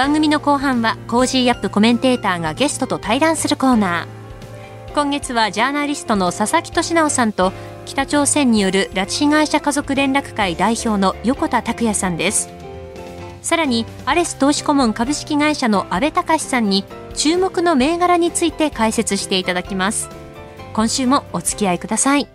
[0.00, 4.94] 番組の後半は Cozy up コメンテーターがゲストと対談するコーナー。
[4.94, 7.52] 今月はジャーナリストの佐々木俊尚さんと
[7.84, 12.48] 北朝鮮による拉致被害者家族連絡会代表の横田拓也さんです。
[13.42, 20.08] さらにアレス投資顧問株式会社の阿部隆さんに注目の銘柄について解説していただきます。
[20.72, 22.26] 今週もお付き合いください。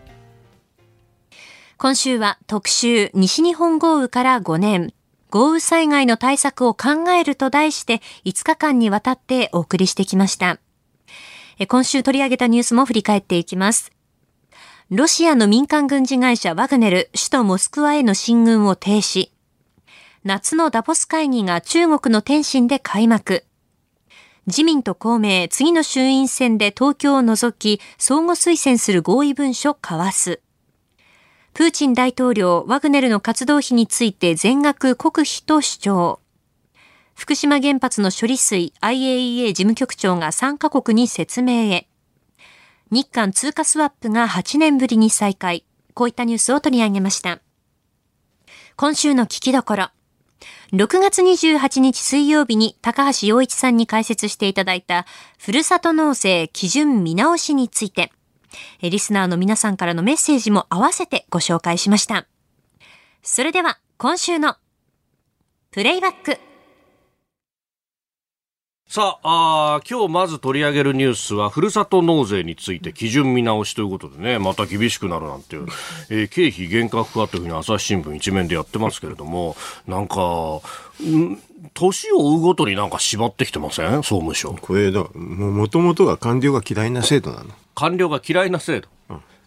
[1.79, 4.94] 今週は特集西日本豪雨から5年。
[5.35, 10.59] 豪雨災害の対策を考えると題して5日間にわたってお送りしてきました。
[11.67, 13.91] 今週取り上げたニュースも振り返っていきます。
[14.89, 19.31] ロシアの民間軍事会社ワグネル、首都モスクワへの進軍を停止。
[20.23, 23.43] 夏のダボス会議が中国の天津で開幕。
[24.47, 30.39] 自民と公明、次の衆院選で東京を除き、相互推薦する合意文書交わす。
[31.55, 36.19] プーチン大統領、ワグネルの活動費について全額国費と主張。
[37.13, 41.87] 福島原発の処理水 IAEA 事務局長が3カ国に説明へ。
[42.91, 45.63] 日韓通貨スワップが8年ぶりに再開。
[45.93, 47.39] こういったニュースを取り上げました。
[48.75, 49.87] 今週の聞きどころ。
[50.73, 55.05] 6月28日水曜日に高橋洋一さんに解説していただいた、
[55.39, 58.11] ふるさと納税基準見直しについて、
[58.81, 62.27] リスナーの皆さんからのメッセージも合わせてご紹介しました。
[63.21, 64.57] それでは今週の
[65.71, 66.44] プレイバック。
[68.87, 75.65] さああ、今日まず取り上げるニュースは、ふるさと納税について基準見直しということでね、また厳しくなるなんていう、
[76.11, 79.57] えー、経費厳格化というふうに朝日新聞一面でやってますけれども、
[79.87, 80.15] なんか、
[81.73, 83.95] 年を追うごとになんか縛ってきてません？
[84.03, 84.53] 総務省。
[84.53, 87.49] これだ、もともとが官僚が嫌いな制度なの。
[87.73, 88.87] 官僚が嫌いな制度。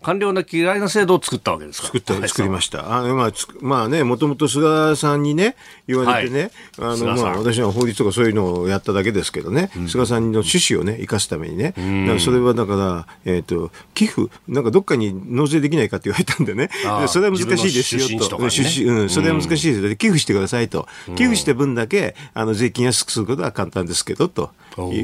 [0.03, 1.87] 官僚の嫌いな制度を作ったわけですか。
[1.89, 2.99] 作った、作りました。
[2.99, 11.83] あまあ、まあね、もともと菅さんにね、言われてね、はい、あの、まあ、私は法律とかそういうのをやっただけですけどね、うん、菅さんの趣旨をね、生かすためにね、う
[12.15, 16.71] ん、それはだから、えっ、ー、と、寄付、なんかどっかに納税できないかって言われたんでね、
[17.09, 18.39] それは難しいですよと。
[18.51, 19.97] 出資、ね、うん、それは難しいですよ。
[19.97, 20.87] 寄付してくださいと。
[21.17, 24.51] 寄付した分だけ、あの、税金安くすることは簡単ですけど、と。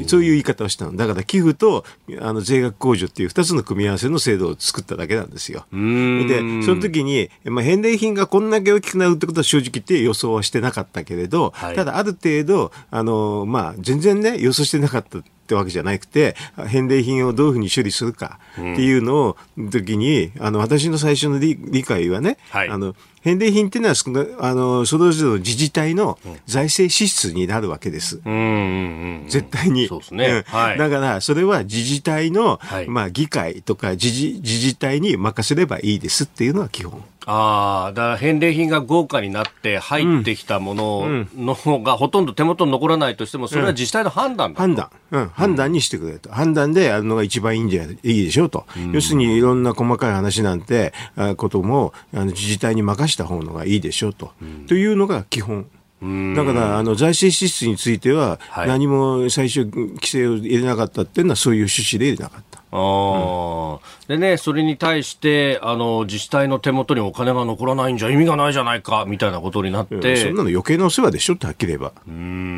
[0.07, 0.95] そういう言い方をしたの。
[0.95, 1.83] だから寄付と
[2.21, 5.65] あの税額控除っていう2つの組み合わせの制度を作っただけなんですよ。
[5.71, 16.35] で、その時に、まあ、返礼品がこんだけ大きくなるってことは正直言って予想はしてなかったけれど、はい、ただある程度、あの、まあ、全然ね、予想してなかったってわけじゃなくて、
[16.67, 19.37] 返礼品をどういうふうに処理するかっていうのを、
[19.69, 22.95] 時に、あの、私の最初の理理解はね、はい、あの、
[23.25, 28.17] 返礼品っていうのは、あの、それぞれの自治体の財政支出になるわけです。
[28.17, 29.87] 絶対に。
[29.87, 30.43] そうですね。
[30.45, 37.03] はい、だから、それは自治体の、はい、まあ、議会とか自治、自治体に任せればいいですっていうのは基本。
[37.25, 44.89] ああ、だから返礼品が豪華になって入ってきたもののがほとんど手元に残らないとしても、それは自治体の判断だ、判断。
[45.11, 46.31] うん、判断にしてくれと。
[46.31, 48.65] 判断でやるのが一番いいんじゃいいでしょうと。
[48.91, 50.93] 要するにいろんな細かい話なんて、
[51.37, 54.31] ことも、あの自治体に任した方のがいいでしょうと。
[54.67, 55.65] というのが基本。
[56.01, 62.55] だからあの財政支出については、何も最初、規制を入れなかったっていうのは、そういう趣旨で入れなかった。
[62.77, 63.79] あ
[64.09, 71.93] でね、それに対してあの自治体の手元にお金が残らないんじゃ意味がないじゃないかみたいなことになって、そんなの余計なお世話でしょってはっきり言えば。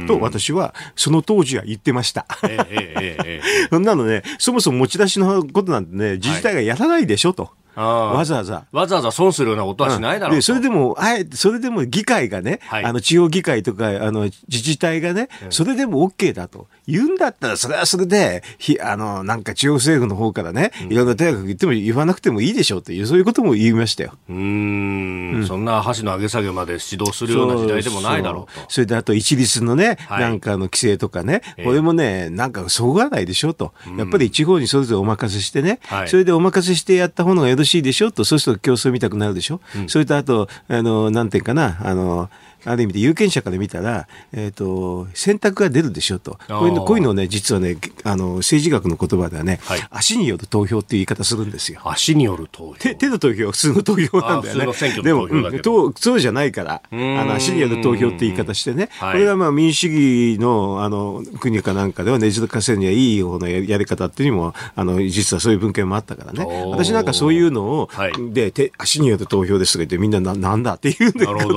[0.08, 2.26] と私はその当時は言ってました。
[2.44, 7.44] ええええ、 そんなのね、そもそも持ち出しのことなんてね、自治体がやらないでしょと。
[7.44, 7.52] はい
[7.82, 8.66] わざわざ。
[8.72, 16.68] わざわざ損するようなことはしないだろう、うん、それでも、あえて、それでも議会がね、はい、あの、地方議会とか、あの、自治体がね、それでも OK だと。
[16.88, 24.14] 言うんだったら、それはそれで、ひ、あの、なんか地方政府の方からね、いろんな大学言っても言わなくてもいいでしょうっていう、そういうことも言いましたよ。
[24.30, 28.66] うん,、そんな箸の上げ下げまで指導するような時代でもないだろうと。
[28.70, 33.74] それであと一律のね、はい、なんかの規制とかね、これもね、なんかそぐわないでしょうと。
[33.98, 39.62] やっぱり地方にそれぞれお任せしてね、はい、それでお任せしてやった方がよろしいでしょうと、そうすると競争見たくなるでしょ。
[39.76, 42.30] うん、それとあと、あの、なんていうかな、あの、
[42.66, 46.40] ある意味で有権者から見たら、えっ、ー、と、選択が出るでしょと。
[46.48, 51.82] こういうの、こういうのをね、実はね、あの、政治学の言葉ではね、はい、足による投票っていう言い方するんですよ。
[51.84, 52.76] 足による投票。
[52.76, 55.02] 手手の投票は普通の投票なんだよね。
[55.02, 66.46] でも、うん、そうじゃないから、あの、足による投票って言い方してね、これがまあ民主主義の、あの、国かなんかではねじるかせるにはいい方のやり方っていうにも、あの、実はそういう文献もあったからね。
[66.72, 71.14] 私なんかそういうのを、はい、で、手、足による投票ですとか言ってみんなななんだっていう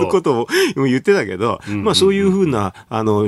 [0.08, 0.48] ことを
[0.90, 3.24] 言ってたけど、まあそういうふうな、あの、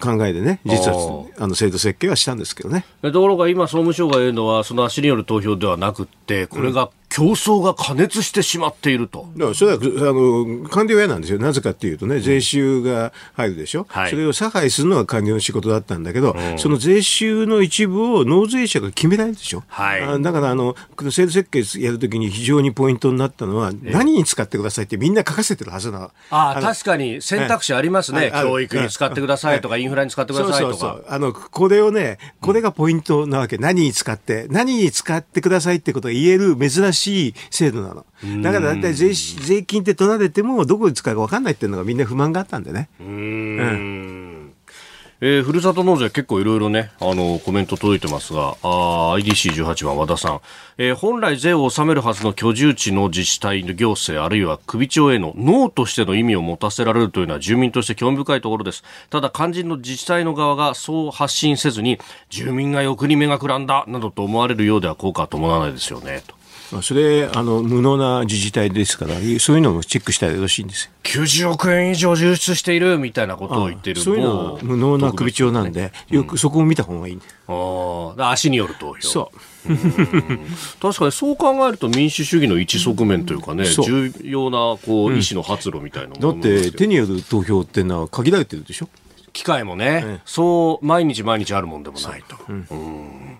[0.00, 2.84] 考えでね、実は、あの、制度設計はしたんですけどね。
[3.02, 9.28] ところが今、総務省が言うのは、その足による投票ではなくて、これが競争が過熱してしまっていると。
[9.36, 20.74] だからそれはあの官僚嫌なんですよ、なぜかっていうとね、税収が入るでしょ、はい、それを差配するのが官僚の仕事だったんだけど、うん、その税収の一部を納税者が決められるでしょ、はい、だからあの
[21.08, 30.98] 制度設計やるときに非常にポイントになったのは、何に使ってくださいってみんな書かせてるはずなああ確かに選択肢ありますね、教育に使ってくださいとか、インフラに使ってくださいとか。
[31.06, 37.03] あのこれをね、これがポイントなわけ、何に使って、何に使ってくださいってことが言える珍しい
[37.50, 38.04] 制度なの。
[38.42, 42.88] だから大体税税金って取られても、どこで使うか分かんないっていうのがみんな不満があったんでね。
[43.00, 43.10] うんう
[43.62, 44.04] ん
[45.26, 50.40] えー、ふるさと納税結構いろいろね、あの、コメント届いてますが、IDC18 番和田さん、
[50.76, 58.84] えー、本来税を納めるはずの居住地の自治体の行政あるいは首長へのノーとしての意味を持たせられるというのは住民として興味深いところです。
[59.08, 61.98] ただ肝心の自治体の側がそう発信せずに、
[62.28, 66.33] 住民が欲に目がくらんだ、などと思われるようでは効果は伴わないですよね、と。
[66.82, 70.90] それあの無能な自治体ですからそういうのもチェックしたらよろしいんですよ。
[71.04, 79.02] 90億円以上流出しているみたいなことを言ってるそういうのは無能な首長なんで、よくそこを見た方がいい、ああ足による投票。
[79.02, 79.38] そう。
[80.80, 88.88] 確かにそう考えると民主主義の一側面というかね、重要なこう意思の発露みたいなだって手による投票っていうのは限られてるでしょ？
[89.32, 92.36] 機会もね、ええ、そう毎日毎日あるもんでもないと。
[92.48, 93.33] うん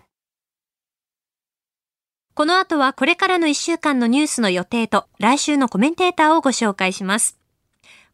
[2.34, 7.38] この後はこれからの1週間のニュースの予定と来週のコメンテーターをご紹介します。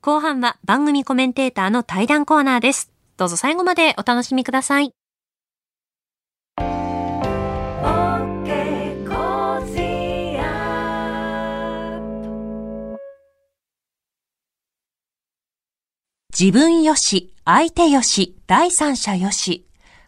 [0.03, 2.93] 後半は番組コメンテーターの対談コーナーです。
[3.17, 4.93] どうぞ最後までお楽しみください。
[16.39, 19.67] 自分よし、相手よし、第三者よし。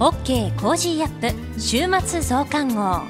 [0.00, 3.02] OK コージーアップ週末増刊号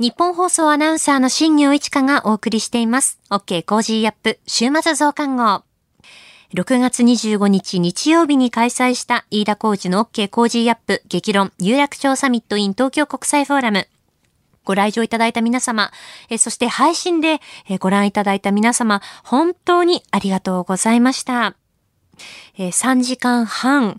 [0.00, 3.20] 日本放送アナウンサーの新業一華がお送りしています。
[3.30, 5.62] OK コージーアップ週末増刊号。
[6.52, 13.88] 6月25日日曜日に開催した飯田浩二の OK コージーアップ激論有楽町サミット in 東京国際フォーラム。
[14.68, 15.90] ご来場いただいた皆様、
[16.28, 17.40] えそして配信で
[17.80, 21.56] ご覧いただいた皆様、本当にありがとうございました。
[22.58, 23.98] え3時間半、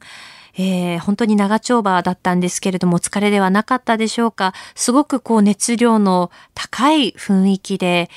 [0.57, 4.53] えー、本当に長丁場だったんですけれども、疲れではなかったでしょうか。
[4.75, 8.09] すごくこう熱量の高い雰囲気で、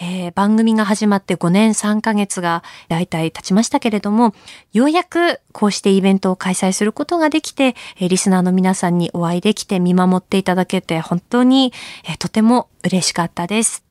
[0.00, 4.34] えー、番組が始まって5年3ヶ月が大体経ちましたけれども、
[4.72, 11.72] ようやくこうしてイベントを開催することができて、えー、リスナーの皆さんにお会いできて見守っていただけて本当に、
[12.04, 13.84] えー、とても嬉しかったです。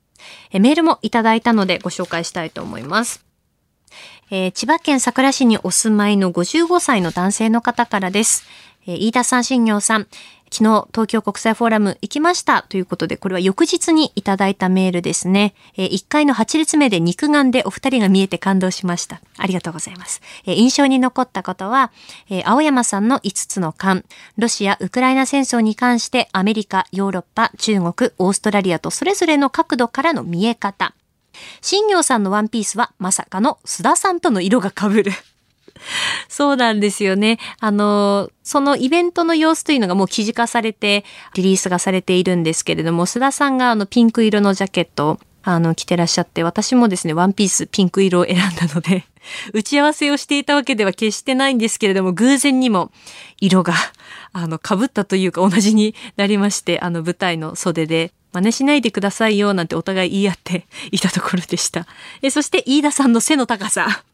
[0.52, 3.27] メールもいただいたのでご紹介したいと思います。
[4.30, 8.44] え千葉県佐倉市にお住まいの55歳の男性の方からです。
[8.86, 10.06] え飯田さん、新業さん、
[10.50, 15.54] 昨日東京国際フォーラム行きましたということで、これは翌日にいただいたメールですね。
[15.76, 19.20] えー、1階の8列目で肉眼でお二人が見えて感動しました。
[19.36, 20.22] ありがとうございます。
[20.46, 21.92] えー、印象に残ったことは、
[22.30, 24.04] えー、青山さんの5つの間、
[24.36, 30.94] ロシア・ウクライナ戦争に関してアメリカ、ヨーロッパ、中国、オーストラリアとそれぞれの角度からの見え方。
[31.60, 35.12] 新業さんのワンピースはまさかの須田さんとの色が被る。
[36.28, 37.38] そうなんですよね。
[37.60, 41.04] あの、そのイベントの様子というのがもう記事化されて、
[41.34, 49.04] リリースがされているんですけれども、須田さんがあのピンク色のジャケットをあの着てらっしゃって、私もですね、ワンピースピンク色を選んだので、
[49.52, 52.90] 打ち合わせをしていたわけでは決してないんですけれども、偶然にも
[53.40, 53.74] 色が、
[54.32, 61.86] あの、被ったというか同じになりまして、あの舞台の袖で、真似しないでくださいよなんてお互い言い合って いたところでした。
[62.22, 64.04] えそして飯田さんの背の高さ。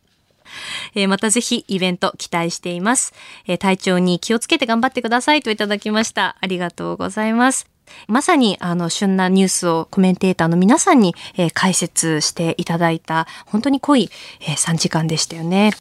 [0.95, 3.13] え、またぜひイベント期待しています、
[3.47, 6.37] え、体調に気をつけて頑張ってくださいといただきました。
[6.41, 7.67] ありがとうございます。
[8.07, 15.73] まさにあの旬なニュースをコメンテーターの皆さんに、えー、解説していただいた本当に濃い、えー、3時間でしたよね。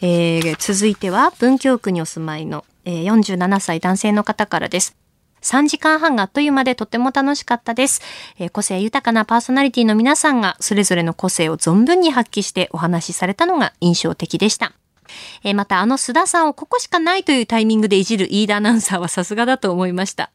[0.00, 4.96] えー、続いては文京区にお住まいの、えー、47歳男性の方からです。
[5.42, 8.02] 3時間半があっという間でとても楽しかったです、
[8.38, 14.72] えー、個性豊かなパーソナリティの皆さんがそれぞれの個性を存分に発揮してお話しされたのが印象的でした。
[15.42, 20.30] えー、またあの須田さんをここしかないというタイミングでいじる飯田アナウンサーはさすがだと思いました。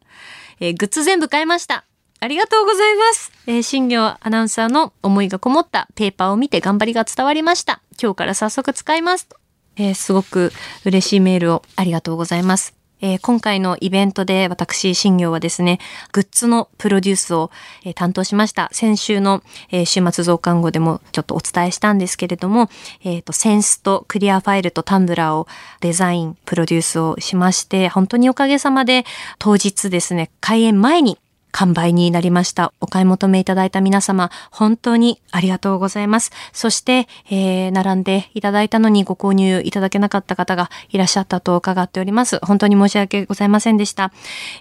[0.60, 1.86] えー、グッズ全部買いました。
[2.20, 3.32] ありがとうございます。
[3.48, 7.82] えー、新業アナウンサーの思いがこもったペーパーを見て頑張りが伝わりました。
[8.02, 9.28] 今日から早速使います。
[9.76, 10.52] えー、すごく
[10.86, 12.83] 嬉しいメールをありがとうございます。
[13.04, 15.80] えー、今回のイベントで私、新業はですね、
[16.14, 17.52] グッズのプロデュースを、
[17.84, 18.70] えー、担当しました。
[18.72, 22.70] 先週の、えー、週末増刊号でもちょっとお伝えしたんですけれども、
[23.04, 25.48] えっ、と、センスとクリアファイルとタンブラーを
[25.82, 29.04] デザイン、プロデュースをしまして、本当におかげさまで
[29.38, 31.20] 当日ですね、開演前に
[31.54, 32.74] 完売になりました。
[32.82, 36.32] お買い求めいただいた皆様、本当にありがとうございます。
[36.52, 42.40] そして、えー、並んでいただいたのにご購入いただけなかった方がいらっしゃったと伺っております。
[42.44, 44.12] 本当に申し訳ございませんでした。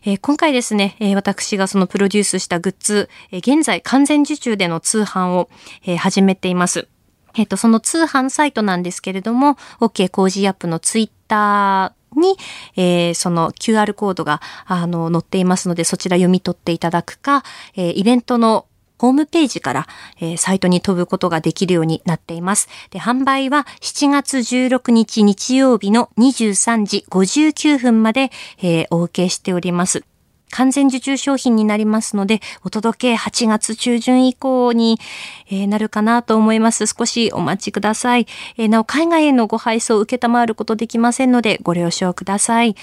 [0.04, 5.48] えー、今回ですね、えー、私がそのプロデュースしたグッズ、えー、現在完全受注での通販を、
[5.84, 6.88] えー、始めています。
[7.34, 12.36] えっ、と、その通販サイトなんですけれども、OK コージーアップのツイッターに、
[12.76, 17.42] えー、その QR コードがあの載っていますので、そちら読み取っていただくか、
[17.76, 18.66] えー、イベントの
[19.02, 19.88] ホームページから、
[20.20, 22.68] えー、サイトに飛ぶことができるようになっています。
[22.90, 30.04] で、販売は7月16日日曜日の23時59分まで、えー、お受けしております。
[30.52, 35.00] 完全受注商品になりますので、お届け8月中旬以降に、
[35.48, 36.86] えー、なるかなと思います。
[36.86, 38.26] 少しお待ちください。
[38.58, 42.76] えー、なお、海外へのご配送を受けたまわることできませんので、ご了承ください。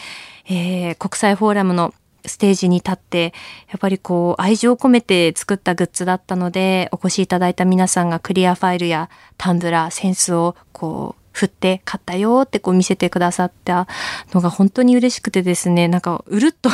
[0.50, 1.94] えー、国際フォーラムの
[2.26, 3.34] ステージに立って、
[3.70, 13.88] やっぱりこう、愛情を込めて作ったグッズだったので、お越しいただいた皆さんがクリアファイルやタンブラー、センスをこう、振って買ったよってこう見せてくださった
[14.34, 16.70] のが本当に嬉しくてですね、なんかうるっと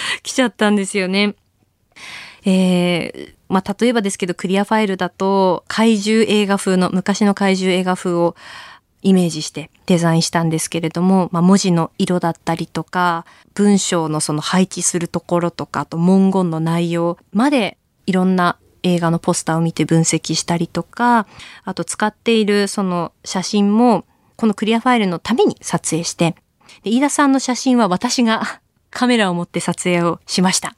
[0.22, 1.34] 来ちゃったんですよね。
[2.44, 8.36] えー、まあ、例えばですけど、クリアファイルだと、怪獣映画風の、昔の怪獣映画風を
[9.02, 13.24] イメージしてデザインしたんですけれども、まあ、文字の色だったりとか、
[13.54, 21.26] 文章のその配置するところとか、あと文言の内容までいろんな映画のポスターを見て分析したりとか、
[21.64, 24.04] あと使っているその写真も、
[24.36, 26.36] このクリアファイルのために撮影して、
[26.82, 30.74] で飯田さんの写真は私がカメラを持って撮影をしました。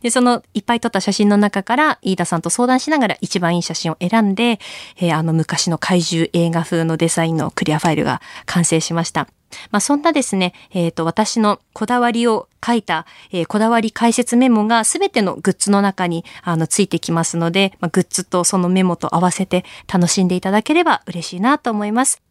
[0.00, 4.58] で、そのいっぱい撮った写真の中から飯田さんと相談しながら一番いい写真を選んで、
[4.96, 9.28] えー、あの昔の怪獣映画風のデザインのクリアファイルが完成しました。
[9.70, 22.22] まあ、そんなですね、えっ、ー、と、私のこだわりを書いた、えー、こだわり解説メモがすべてのグッズの中に、あの、ついてきますので、まあ、グッズとそのメモと合わせて楽しんでいただければ嬉しいなと思います。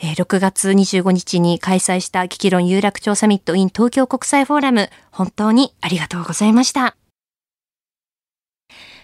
[0.00, 6.96] えー、6月25日に開催した危機論有楽町サミット in 東京国際フォーラム、本当にありがとうございました。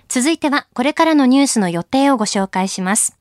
[0.08, 3.18] 続いては、これからのニュースの予定をご紹介します。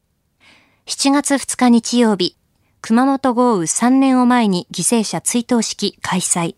[0.86, 2.38] 7月2日日曜日、
[2.82, 6.56] 熊本豪雨3年を前に犠牲者追悼式開催。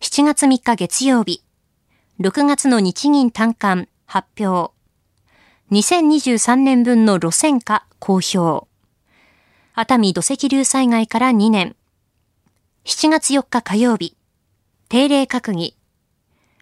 [0.00, 1.42] 7月3日月曜日、
[2.20, 4.72] 6月の日銀短観発表。
[5.72, 8.67] 2023年分の路線価公表。
[9.80, 11.76] 熱海土石流災害から2年。
[12.84, 14.16] 7月4日火曜日。
[14.88, 15.76] 定例閣議。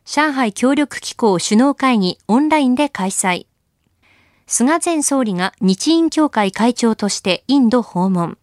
[0.05, 3.47] 上海協力機構首脳会議オンラインで開催。
[4.47, 8.37] 菅前総理が日印協会会長としてインド訪問。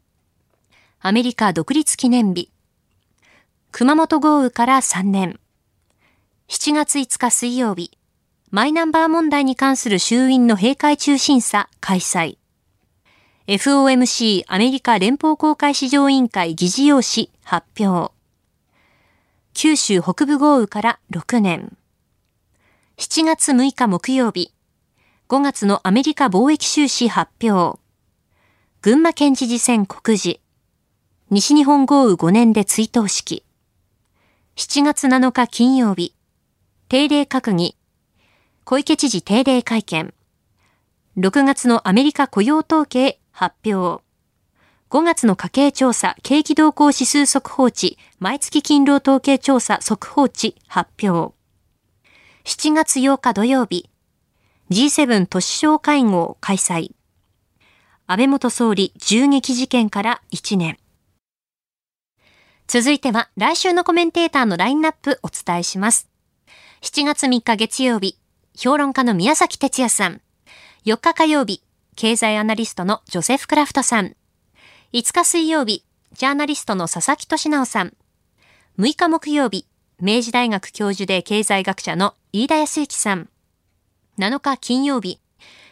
[1.01, 2.49] アメリカ独立記念日。
[3.71, 5.39] 熊本豪雨から3年。
[6.47, 7.95] 7月5日水曜日、
[8.49, 12.39] マイナンバー問題に関する衆院の閉会中審査開催。
[13.45, 18.13] FOMC アメリカ連邦公開市場委員会議事要旨発表。
[19.53, 21.75] 九州北部豪雨から6年。
[22.97, 24.53] 7月6日木曜日、
[25.27, 27.81] 5月のアメリカ貿易収支発表。
[28.81, 30.39] 群馬県知事選告示。
[31.29, 33.43] 西日本豪雨5年で追悼式。
[34.55, 36.15] 7月7日金曜日、
[36.87, 37.75] 定例閣議。
[38.63, 40.13] 小池知事定例会見。
[41.17, 44.03] 6月のアメリカ雇用統計発表。
[44.89, 51.35] 5月の家計調査景気動向指数速報値毎月勤労統計調査速報値発表。
[52.45, 53.89] 7月8日土曜日
[54.69, 56.91] G7 都市省会合開催。
[58.05, 60.77] 安倍元総理銃撃事件から1年。
[62.67, 66.09] 続いては来週のコメンテーターのラインナップお伝えします。
[66.81, 68.17] 7月3日月曜日、
[68.55, 70.21] 評論家の宮崎哲也さん。
[70.85, 71.63] 4日火曜日、
[71.95, 74.15] 経済アナリストのジョセフ・クラフトさん。
[74.93, 77.93] 5日水曜日、ジャーナリストの佐々木俊直さん。
[78.79, 79.65] 6日木曜日、
[79.99, 83.29] 明治大学教授で経済学者の飯田康之さん。
[84.17, 85.19] 7日金曜日、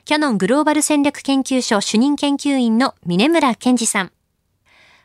[0.06, 4.12] キャノングローバル戦略研究所主任研究員の峯村健司さん。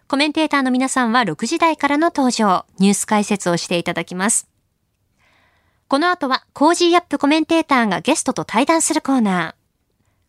[0.08, 4.48] コメンテーターの皆さんは6時台からの登場、ニュース解説をしていただきます。
[5.88, 9.65] この後は Cozy up コメンテーターがゲストと対談するコーナー。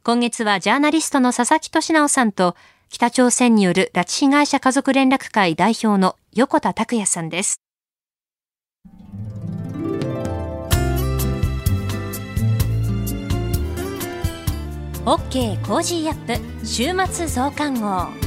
[0.08, 2.56] 今月はジャーナリストの佐々木俊尚さんと
[2.88, 7.60] 北朝鮮による拉致被害者家族連絡会代表の横田拓也さんです。
[15.04, 18.27] OK コージーアップ週末増刊号。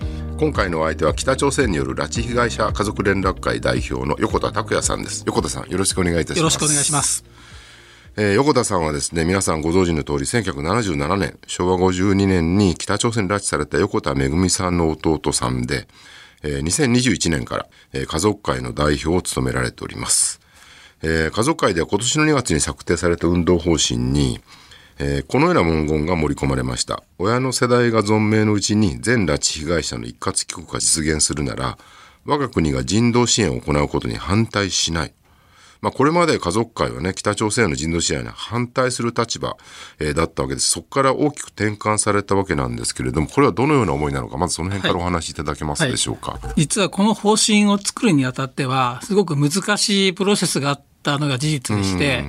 [0.41, 5.21] 今回のお相手は北朝鮮による拉致被害者家族連絡会代表の横田拓也さんです。
[5.27, 6.37] 横田さんよろしくお願いいたします。
[6.39, 7.23] よろしくお願いします。
[8.17, 15.87] えー、横田さんはですね、皆さんご存知の通り、1977年、昭和52年に北朝鮮拉致された横田めぐみさんの弟さんで、
[16.41, 20.41] えー、2021年から、えー、家族会の代表を務められております。
[21.03, 24.39] えー、家族会では今年の2月に策定された運動方針に、
[25.03, 27.01] えー、このような文言が盛り込まれました。
[27.17, 31.79] 親の世代が存命のうちに全拉致被害者の一括帰国が実現するなら、
[32.23, 35.13] 我が国が人道支援を行うことに反対しない。
[35.81, 39.57] まあ、これまで家族会はね、北朝鮮の人道支援に反対する立場、
[39.97, 40.69] えー、だったわけです。
[40.69, 46.33] そこから大きく転換されたわけなんですけれども、これはどのような思いなのか、まずその辺からお話しいただけますでしょうか？
[46.33, 52.25] はいはい、実はこの方針を作るにあたっては、すごく難しいプロセスがあったのが事実でして、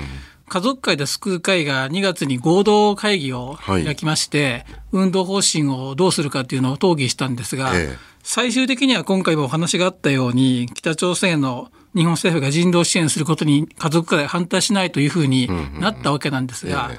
[0.52, 15.48] 家族会で救う会が2月に合同会議を開きまして、はい、運動方針をどうするかっていうのを討議したんですが、ええ、最終的には今回もお話があったように、北朝鮮の日本政府が人道支援することに家族会反対しないというふうに
[15.80, 16.90] なったわけなんですが、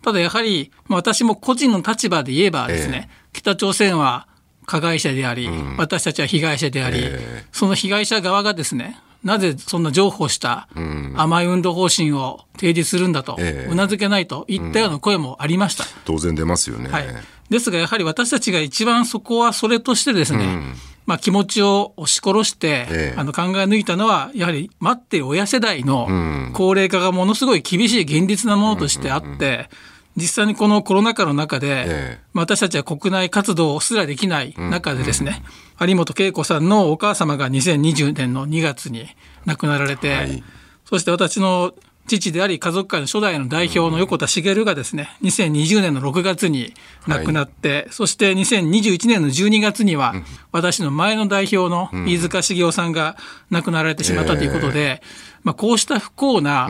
[0.00, 4.26] ただやはり、私も個人の立場で言えばですね、え、北朝鮮は
[4.64, 7.04] 加害者であり、うん、私たちは被害者であり、
[7.52, 10.68] その被害者側がですね、なぜそんな譲歩した
[11.16, 13.36] 甘い運動方針を提示するんだと、
[13.70, 15.84] うなずけないといったような声もありました。
[16.04, 16.90] 当然出ますよね。
[16.90, 17.06] はい。
[17.48, 20.74] ですが、やはり私たちが一番そこはそれとしてですね、うん
[21.06, 26.08] まあ、気持ちを押し殺して、ええ、あの考え抜いたのは、やはり待って親世代の
[26.52, 29.68] 高齢化がものすごい厳しい現実なものとしてあって、
[30.16, 35.42] 実際にこのコロナ禍の中で、え、私たちは国内活動すらできない中でですね、
[35.80, 39.08] 有本恵子さんのお母様が2020年の2月に
[39.46, 40.42] 亡くなられて、はい、
[40.84, 41.74] そして私の
[42.06, 46.74] 父であり家族会の初代の代表の横田茂がですね、2020年の6月に
[47.06, 50.14] 亡くなって、はい、そして2021年の12月には、
[50.50, 53.16] 私の前の代表の飯塚茂雄さんが
[53.50, 56.68] 亡くなられてしまったということで、えー、まあ、こうした不幸な、あ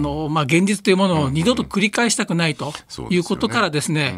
[0.00, 2.72] の、まあ、現実というものを二度と繰り返したくないと
[3.10, 4.14] いうことからですね、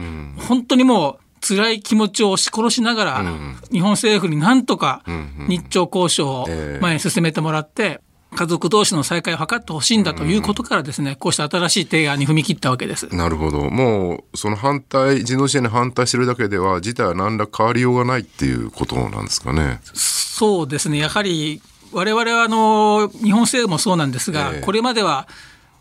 [0.49, 3.25] 本当にもう、辛い気持ちを押し殺しながら、
[3.73, 5.03] 日本政府になんとか
[5.49, 6.49] 日朝交渉を
[6.81, 8.01] 前に進めてもらって、
[8.35, 13.09] 家族同士の再会を図ってほしいんだということからですね、こうした新しい提案に踏み切ったわけです。
[13.15, 13.71] なるほど。
[13.71, 19.81] もう、その反対、人道支援に反対してるだけでは、事態は何ら変わりようがないっていうことなんですかね。
[19.95, 20.99] そうですね。
[20.99, 21.61] やはり、
[21.93, 25.29] 我々はあの、日本政府もそうなんですが、えー、これまでは、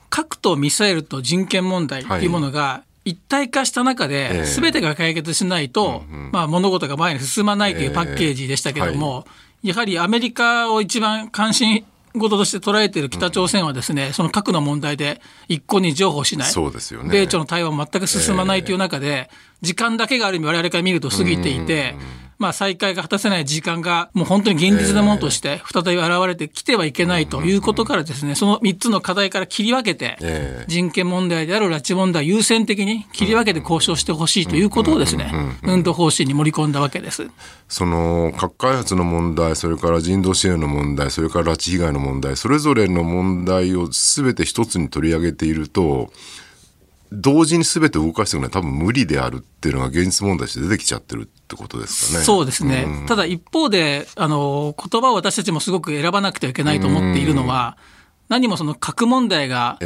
[0.10, 2.28] 核とミサイルと人権問題とい。
[2.28, 9.26] うものが、一体化した中で、すべてが解決しないと、まあ、物事が前に進まないというパッケージでしたけれども、
[9.63, 16.50] やはりアメリカを一番関心事として捉えている北朝鮮はですね、うん、その核の問題で一向に譲歩しない。
[16.50, 17.10] そうですよね。
[17.12, 19.30] 米朝の対話も全く進まないという中で、
[19.62, 21.95] 時間だけがある意味我々から見ると過ぎていて、
[22.39, 37.30] まあ、再開が果たせない時間が、もう本当に現実なものとして、再び現れてきてはいけないということからですね、その3つの課題から切り分けて、人権問題である拉致問題優先的に切り分けて交渉してほしいということをですね、運動方針に盛り込んだわけです。
[37.67, 46.13] その、核開発の問題、それから人道支援の問題、それから拉致被害の問題、それぞれの問題を全て一つに取り上げていると、
[47.12, 52.26] 同時に全て動かしていくのは多分無理であるっていうのが現実問題として出てきちゃってるってことですかね。
[52.26, 52.86] そうですね。
[52.88, 57.78] うん、ただ一方で、あの、言葉を私たちもすごく選ばなくてはいけないと思っているのは、
[58.30, 59.80] 何もその核問題が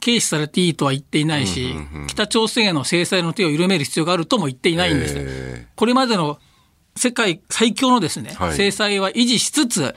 [0.00, 1.74] 軽視されていいとは言っていないし、
[2.06, 5.14] 北朝鮮への制裁の手を緩める必要があるとも言っていないんです。
[5.16, 6.38] えー、これまでの
[6.98, 9.96] 世界最強のですね、はい、制裁は維持しつつ、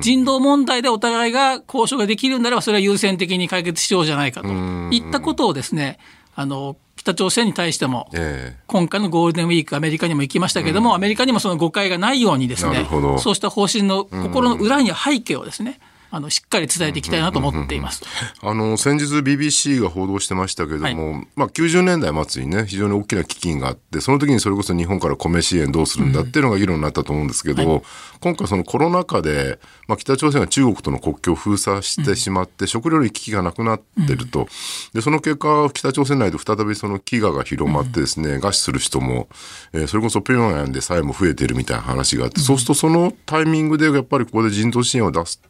[0.00, 5.98] 人道問題でお互いが交渉ができるんならば、それは優先的に解決しようじゃないかといったことをですね、
[6.34, 12.86] あの北朝鮮に対しても、えー、今回のゴールデンウィーク、アメリカにも行きましたけれども、うん、アメリカにもその誤解がないようにですね、
[13.18, 15.80] そうした方針の心の裏に背景をですね、
[16.14, 18.04] あのしっかり伝えていきたいなと思っています。
[18.42, 27.82] あの先日 BBC が報道してましたけれども、はい、まあ90年代末にね非常に大きな基金があってその時にそれこそ日本から米支援どうするんだっていうのが議論になったと思うんですけど、うんはい、
[28.20, 34.46] 今回そのコロナ禍で、まあ、北朝鮮が中国との国境を封鎖してしまって、うん、食料に危機がなくなってると、うん、
[34.92, 39.28] でその結果北朝鮮内で再びその飢餓が広まってですね、餓死する人も、
[39.72, 45.40] えー、それこそピョンヤンでさえも増えてるみたいな話があって、そうするとそのタイミングでやっぱりここで人道支援を出す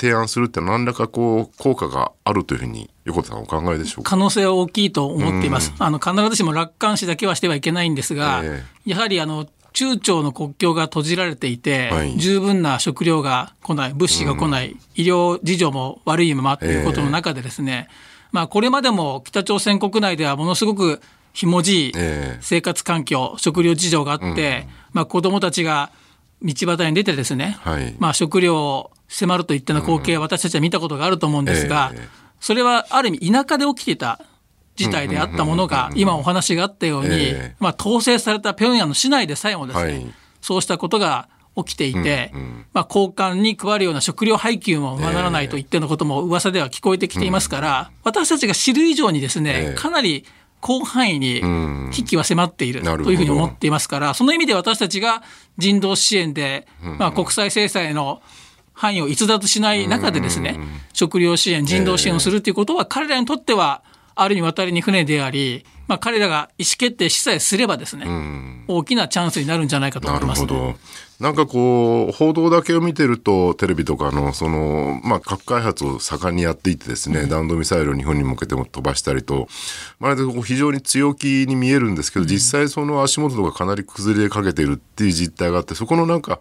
[0.00, 5.74] 提案するって何らかこう効果があるというふうに横田さんお考えでしょう可能性は大きいと思っています。
[5.78, 17.94] あの必ずしも楽観視だけはしてはいけないんですが、えー、やはりあの中朝の国境が閉じられていて、はい、十分な食料が来ない、物資が来ない、うん、医療事情も悪いままということの中でですね、えー、
[18.32, 21.00] まあこれまでも北朝鮮国内ではものすごく
[21.32, 21.92] ひもじい
[22.40, 25.90] 生活環境、えー、食料事情があって、うん、まあ子供たちが
[26.42, 31.92] 道端に出てですね、はい、まあ食料を迫るといったような光景は私たちは見たことがあると思うんですが、
[32.40, 34.20] それはある意味田舎で起きていた
[34.76, 42.30] 事態であったものが、今お話があったように、まあ、統制された平壌の市内でさえもですね、そうしたことが起きていて、
[42.72, 50.24] まあ、交換に配るような食料配給もまならないといったようなことも噂では聞こえてきていますから、私たちが知る以上にですね、かなり
[50.64, 51.40] 広範囲に
[51.92, 55.22] 危機は迫っているというふうに思っていますから、その意味で私たちが
[55.56, 56.66] 人道支援で、
[56.98, 58.22] まあ、国際制裁の
[58.72, 60.58] 範囲を逸脱しない中でですね、
[60.92, 63.82] 食料支援、人道支援をするということは、彼らにとっては、
[64.14, 68.06] あるに渡りに船であり、まあ、彼らが意思決定しさえすればですね、
[68.68, 70.78] 大きなチャンスになるんじゃないかと思います、ね、なるほど。
[71.20, 79.48] なんかこう、報道だけを見てると、テレビとかの、その、まあ、核開発を盛んにやっていってですね、うん、弾道ミサイルを日本に向けても飛ばしたりと、
[79.98, 86.38] まるで非常に強気に見えるんですけど、実際その足元とかかなり崩れかけてるっていう実態があって、そこのなんか、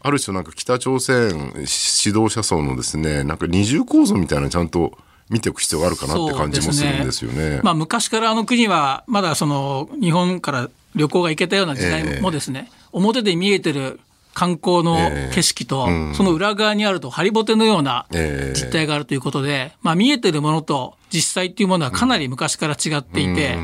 [0.00, 4.96] ある種なんか北朝鮮指導者層のですね、なんか二重構造みたいなちゃんと
[5.28, 7.56] 見ていく必要があるかなって感じもするんですよね。
[7.56, 7.60] ね。
[7.62, 14.00] まあ昔からあの国はまだその日本から旅行が行けたような時代もですね、えー、表で見えてる
[14.34, 14.96] 観光の
[15.32, 23.56] 景色と、その裏側にあるとハリボテのような実態があるということで、まあ見えてるものと実際っていうものはかなり昔から違っていて、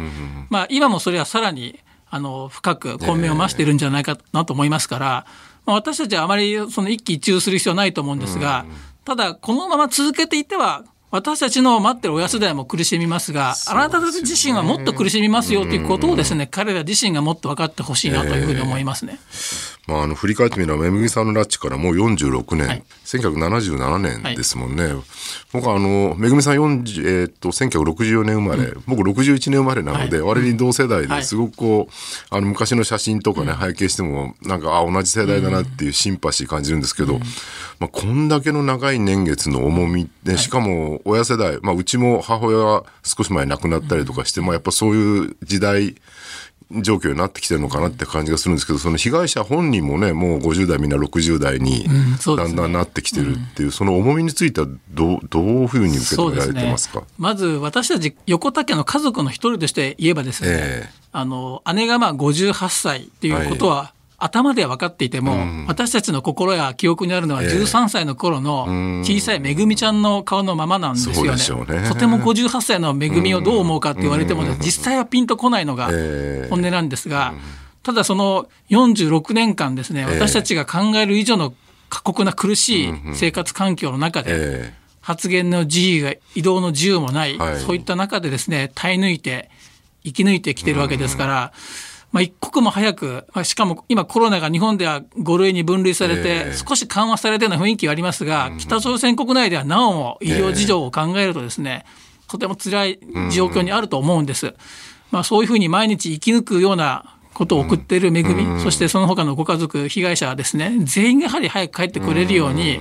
[0.48, 5.26] まあ今もそれはさらにあの深く混迷を増しているんじゃないかなと思いますから、
[5.66, 8.64] まあ、私たちはあまりその一喜一憂する必要はないと思うんですが、
[9.04, 19.18] ただこのまま続けていては私たちの待ってる親世代も苦しみますが、あなた自身はもっと苦しみますよということをですね、彼ら自身がもっと分かってほしいなというふうに思いますね。
[19.90, 24.84] まあ、あの振り返ってみれば、めぐみさんの拉致からもう46年、はい、1977年ですもんね。
[24.84, 25.02] はい、
[25.52, 37.20] 僕はあの、めぐみさん40、えー、っと、1964年生まれ、うん、僕61年生まれなので、はい、割に同世代ですごくこう、あの、昔の写真とかね、拝見しても、なんか、あ、同じ世代だなっていうシンパシー感じるんですけど、うん、
[37.80, 45.96] まあ、こんだけの長い年月の重みで、しかも親世代、まあ、うちも母親が少し前亡くなったりとかして、まあ、やっぱそういう時代、
[46.70, 51.86] 状況になってきてるのかなって感じがするんですけど、その被害者本人もね、もう50代みんな60代に
[52.24, 68.64] だんだんなってきてるっていう、その重みについてはどう、どういうふうに受け止められてますか、ね、まず私たち横田家の家族の一人として言えばですね、えー、あの、姉がまあ58歳っていうことは、はい頭では分かっていても、うん、私たちの心や記憶にあるのは13歳の頃の
[69.02, 71.20] 小さいめぐみちゃんの顔のままなんですよね。
[71.64, 71.88] ね。
[71.88, 75.86] とても58歳のめぐみをどう思うかって言われても、実際はピンとこないのが
[76.50, 77.32] 本音なんですが、
[77.82, 81.54] ただその46年間ですね、私たちが考える以上の
[81.88, 89.50] 過酷な苦しい生活環境の中で、発言の自由が移動の自由もない、そういった中でですね、耐え抜いて、
[90.04, 91.52] 生き抜いてきてるわけですから、
[92.12, 101.84] まあ、一刻も早く、まあ、しかも今コロナが日本では5類に分類されて、少し緩和されたような雰囲気はありますが、北朝鮮国内ではなおも医療事情を考えるとですね、
[102.28, 103.00] とても辛い
[103.32, 104.54] 状況にあると思うんです。
[105.10, 112.80] まあ、そういうふうに毎日生き抜くようなことを送っている恵み、そしてその他のご家族、被害者はですね、全員がやはり早く帰ってくれるように、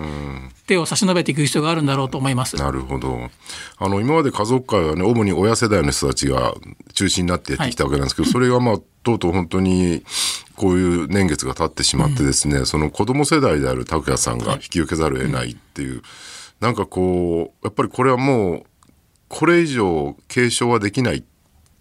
[0.70, 2.56] 手を差し伸べていく必要があるんだろうと思います。
[2.56, 3.30] なるほど。
[3.78, 6.54] あの、今まで家族会はね、主に親世代の人たちが
[6.94, 10.04] 中心になってやってきたわけなんですけど、はい、それがまあ、とうとう本当に、
[10.56, 16.04] こういう年月が経ってしまってですね、うん、その子供世代である拓也さんが引き受けざるを得ないっていう、はい、
[16.60, 18.64] なんかこう、やっぱりこれはもう、
[19.28, 21.24] これ以上継承はできない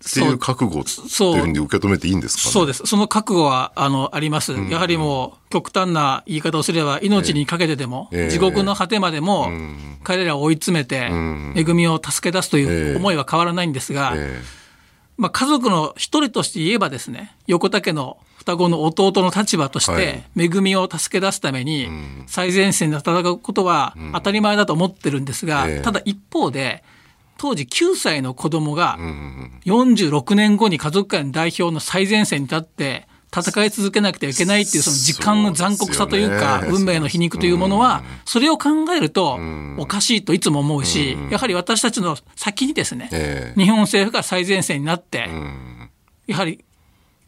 [0.07, 2.83] っていう覚悟っていうふうに受け止めていいんですか、ね、そうです。
[2.87, 4.53] その覚悟は、あの、あります。
[4.53, 9.51] うん、やはりもう、極端な言い方をすれば、命にかけてでも、えー、地獄の果てまでも、
[10.05, 11.11] 彼らを追い詰めて、
[11.57, 14.15] 恵みを助け出すという思いは変わらないんですが、
[15.17, 21.89] まあ、家族の一人として言えばですね、横田家の双子の弟の立場として、恵みを助け出すために、
[22.29, 26.85] 最前線で戦うことは当たり前だと思ってるんですが、ただ一方で、
[27.39, 28.99] 当時9歳の子供が
[29.65, 39.39] 46年後に家族会の代表の最前線に立って戦い続けなくてはいけないっていうその時間の残酷さというか運命の皮肉というものはそれを考えると
[39.79, 45.29] おかしいといつも思うしやはり私たちの先にですね日本政府が最前線になって
[46.27, 46.65] やはり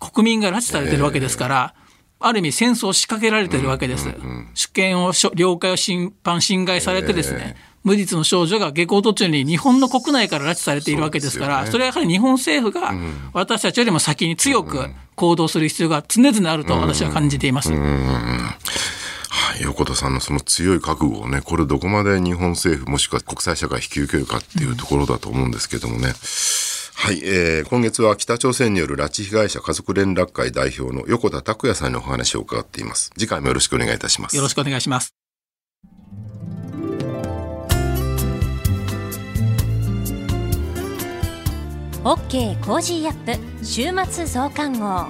[0.00, 1.74] 国民が拉致されてるわけですから
[2.18, 4.14] ある意味戦争を仕掛けられてるわけです。
[4.52, 12.92] 主権を領海を侵犯侵害されてですね無実の少女が下校途中に日本の国内から拉致されているわけですから、そ、ね,、れはやはり日本政府が
[13.32, 17.72] 私たちよりも先に強く行動する必要が常々あると私は感じています。
[17.72, 26.12] はい、横田さんのその強い覚悟をね、これどこまで日本政府もしくは国際社会引き受けるかっていうところだと思うんですけどもね。
[26.94, 33.10] はい、えー、今月は北朝鮮による拉致被害者家族連絡会代表の横田拓也さんにお話を伺っています。
[33.16, 34.36] 次回もよろしくお願いいたします。
[34.36, 35.19] よろしくお願いします。
[42.02, 45.04] OK コージーアップ週末増刊号。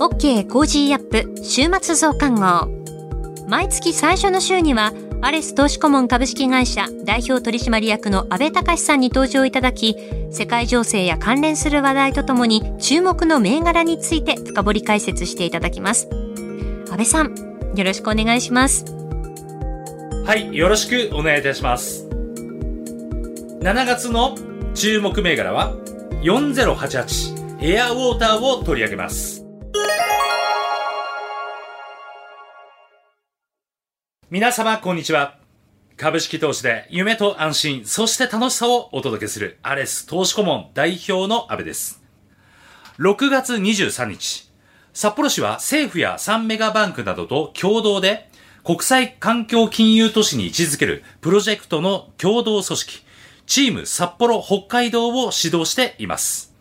[0.00, 2.68] オッケーコージーアップ週末増刊号。
[3.46, 4.92] 毎月最初の週には
[5.24, 9.96] アレス投資顧問株式会社代表取締役の安倍隆さんに登場いただき、
[10.30, 16.10] 世界情勢や関連する話題とともに注目の銘柄について深掘り解説していただきます。
[16.90, 17.34] 安倍さん、
[17.74, 18.84] よろしくお願いします。
[20.26, 22.06] はい、よろしくお願いいたします。
[23.62, 24.36] 7月の
[24.74, 25.72] 注目銘柄は
[26.20, 29.43] 4088エアウォーターを取り上げます。
[34.34, 35.38] 皆様、こんにちは。
[35.96, 42.02] 株式投資で夢と安心、そして楽しさをお届けするアレス投資顧問代表の安部です。
[42.98, 44.50] 6月23日、
[44.92, 48.28] 札幌市は政府や3メガバンクなどと共同で
[48.64, 53.04] 国際環境金融都市に位置づけるプロジェクトの共同組織、
[53.46, 56.52] チーム札幌北海道を指導しています。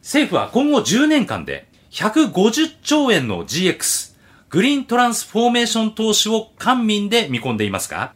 [0.00, 4.13] 政府は今後10年間で150兆円の GX、
[4.54, 8.12] グリーントランスフォーメーション投資を官民で見込んでいますが、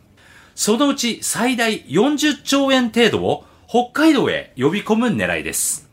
[0.54, 5.90] そのうち最大40兆円程度を北海道へ呼び込む狙いです。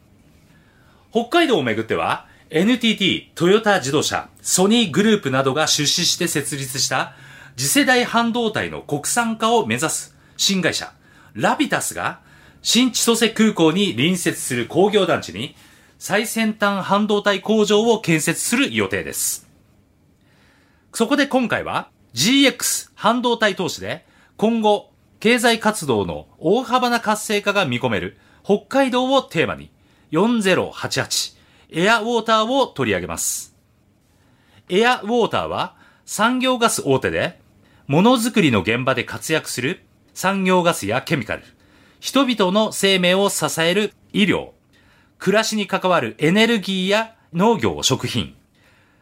[1.09, 7.15] 北海道をめぐっては、NTT、トヨタ自動車、ソニーグループなどが出資して設立した
[7.57, 10.93] 次世代半導体の国産化を目指す新会社、
[11.33, 12.19] ラビタスが
[12.61, 15.55] 新千歳空港に隣接する工業団地に
[15.97, 19.44] 最先端半導体工場を建設する予定です。
[20.95, 24.05] そこで今回は GX 半導体投資で
[24.37, 29.69] 今後経済活動の大幅な活性化が見込める北海道をテーマに
[30.13, 31.35] 4088
[31.71, 33.53] エアウォーターを取り上げます。
[34.69, 37.41] エアウォーターは産業ガス大手で
[37.87, 39.81] ものづくりの現場で活躍する
[40.13, 41.43] 産業ガスやケミカル、
[41.99, 44.51] 人々の生命を支える医療、
[45.19, 48.33] 暮らしに関わるエネルギーや農業、食品、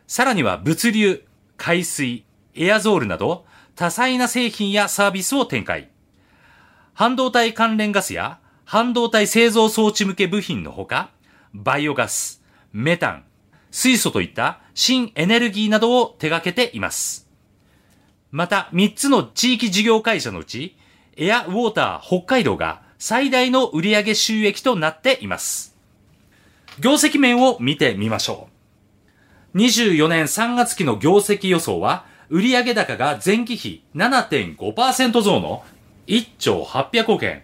[0.08, 1.23] さらには物流、
[1.58, 5.89] 海水、エアゾールなど多彩な製品やサービスを展開。
[6.94, 11.10] 半導体関連ガスや半導体製造装置向け部品のほか、
[11.54, 13.26] バイオガス、メタン、
[13.72, 17.28] 水素といった新エネルギーなどを手掛けています。
[18.32, 20.78] また、3つの地域事業会社のうち、
[21.18, 25.76] エアウォーター北海道が最大の売上収益となっています。
[26.80, 28.53] 業績面を見てみましょう。
[29.56, 35.63] 24年3月期の業績予想は、売上高が前期比7.5%増の
[36.08, 37.44] 1兆800億円。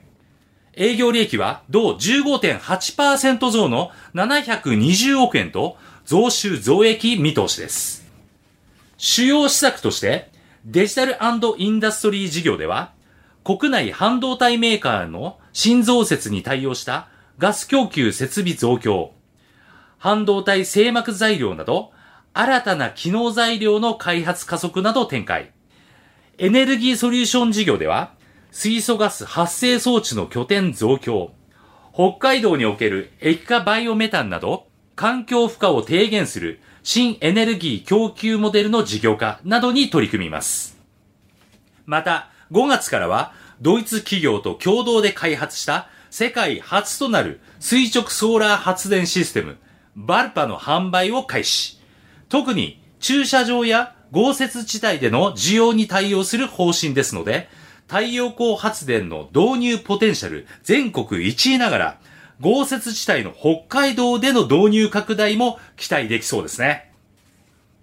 [0.73, 8.07] 営業利益は同15.8%増の720億円と増収増益見通しです。
[8.97, 10.31] 主要施策として
[10.65, 11.17] デジタル
[11.57, 12.91] インダストリー事業では
[13.43, 19.11] 国内半導体メーカーの新増設に対応したガス供給設備増強、
[19.97, 21.91] 半導体製膜材料など
[22.33, 25.51] 新たな機能材料の開発加速など展開。
[26.37, 28.13] エネルギーソリューション事業では
[28.51, 31.33] 水素ガス発生装置の拠点増強、
[31.93, 40.77] 北海道における液化バイオメタンなど、環境負荷を低減する新エネルギー供給モデルの事業化などに取り組みます。
[41.85, 49.57] また、5月からは、ドイツ企業と共同で開発した世界初となる垂直ソーラー発電システム、
[49.95, 51.78] バルパの販売を開始。
[52.29, 57.49] 特に駐車場や豪雪地帯での需要に対応する方針ですので、
[57.87, 61.99] 太陽光発電の導入ポテンシャル全国1位ながら、
[62.39, 66.93] 豪雪地帯の北海道での導入拡大も期待できそうですね。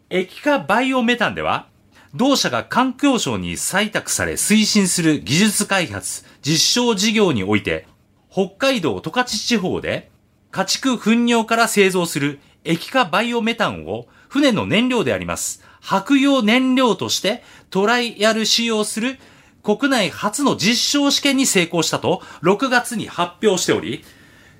[0.08, 1.66] 液化バイオメタンでは、
[2.14, 7.86] 同社が環境省に採択され推進する技術開発、実証事業において、
[8.30, 10.10] 北海道十勝地方で
[10.50, 15.62] 家畜糞尿から製造する液化バイオメタンを船の燃料であります。
[15.80, 19.18] 白用燃料としてトライアル使用する
[19.62, 24.04] 国内初の実証試験に成功したと6月に発表しており、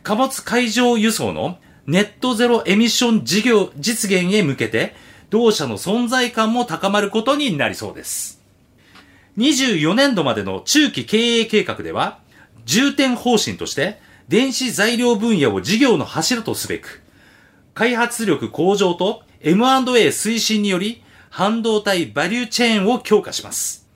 [0.03, 4.95] 貨物海上輸送のネットゼロエミッション事業実現へ向けて、
[5.31, 8.41] 同社の存在感も高まることになりそうです。
[9.39, 12.19] 24年度までの中期経営計画では、
[12.65, 17.03] 重点方針として、電子材料分野を事業の柱とすべく、
[17.75, 23.87] 開発力向上と M&A 推進により、半導体バリューチェーンを強化します。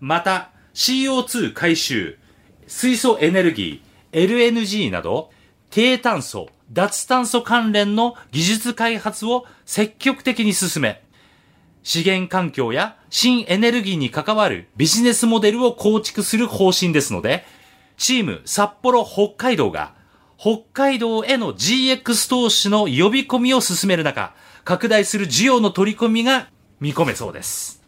[0.00, 2.18] また CO2 回収、
[2.66, 5.30] 水素エネルギー、LNG など
[5.70, 11.02] 低炭素、脱炭素関連の技術開発を積極的に進め、
[11.82, 17.44] 資源環境や新エネルギーに関わるビジネスモデルを構築する方針ですので、
[17.96, 19.94] チーム札幌北海道が
[20.38, 26.48] 北海道への GX 投資の呼び込みを進める中、拡大する需要の取り込みが
[26.80, 27.82] 見込めそうです。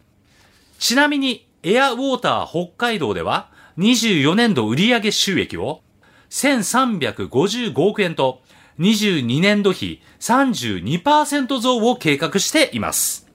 [0.79, 5.81] ちなみにエアウォーター北海道では24年度売上収益を
[6.29, 8.41] 1355億円と
[8.79, 13.27] 22年度比32%増を計画しています。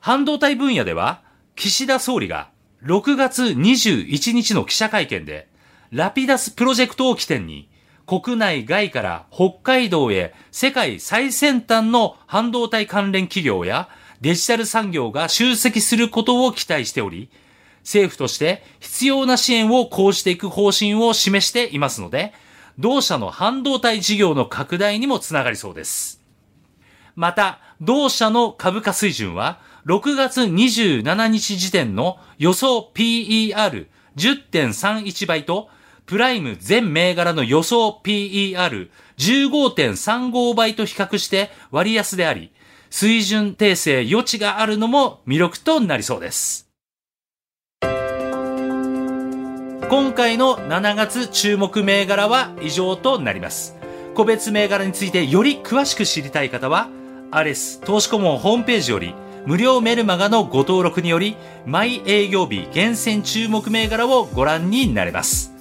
[0.00, 1.22] 半導体分野では
[1.54, 2.50] 岸田総理が
[2.84, 5.48] 6月21日の記者会見で
[5.90, 7.67] ラピダスプロジェクトを起点に
[8.08, 13.90] 国内外から北海道へ世界最先端の半導体関連企業や
[14.22, 17.28] デジタル産業が集積することを期待しており、
[17.80, 22.32] 政府として必要な支援を講じていく方針を示していますので、
[22.78, 26.22] 同社の半導体事業の拡大にもつながりそうです。
[27.14, 35.68] また、同社の株価水準は、6月27日時点の予想 PER10.31 倍と、
[36.08, 42.50] プライム全銘柄の予想 PER15.35 倍と比較して割安であり、
[42.88, 46.66] 水準訂正余地があるのも魅力となりそうです。
[47.82, 47.90] 今
[50.14, 53.76] 回の7月注目銘柄は以上となります。
[54.14, 56.88] 個別銘柄についてより詳しく知りたい方は、
[57.30, 59.14] アレス投資顧問ホームページより
[59.44, 65.57] 無料メルマガのご登録により、毎営業日厳選注目銘柄をご覧になれます。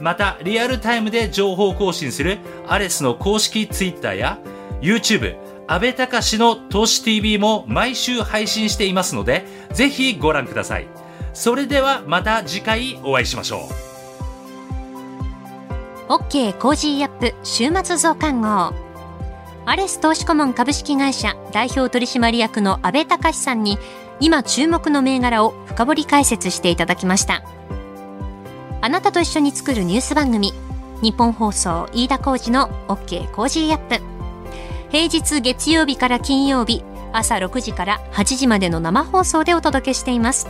[0.00, 4.38] また、リアルタイムで情報更新するアレスの公式 Twitter や
[4.80, 5.36] YouTube、
[5.68, 10.86] 安倍隆の投資 TV も毎週配信していますので、ぜひご覧ください。
[11.32, 13.68] それではまた次回お会いしましょ
[16.08, 16.12] う。
[16.12, 18.72] OK コージーアップ週末増刊号。
[19.64, 23.78] アレス投資顧問株式会社代表取締役の安倍隆さんに
[24.20, 27.42] 今注目の銘柄を深掘り解説していただきました。
[28.86, 30.54] あなたと一緒に作るニュース番組。
[31.02, 34.00] ニッポン放送飯田浩司の OK Cozy up。
[34.92, 40.46] 平日月曜日から金曜日朝6時から8時までの生放送でお届けしています。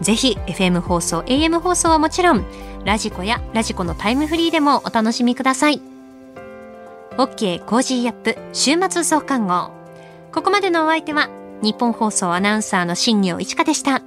[0.00, 2.42] ぜひ FM 放送 AM 放送はもちろん
[2.86, 5.82] ラジコやラジコのタイムフリーでもお楽しみください。
[7.18, 9.72] OK コージーアップ週末増刊号。
[10.32, 11.28] ここまでのお相手は
[11.60, 14.02] 日本放送アナウンサーの新業一華でした。